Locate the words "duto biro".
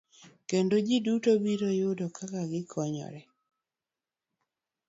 1.05-1.69